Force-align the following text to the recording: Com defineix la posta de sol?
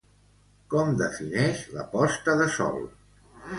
Com 0.73 0.89
defineix 1.01 1.61
la 1.77 1.85
posta 1.93 2.37
de 2.43 2.51
sol? 2.59 2.83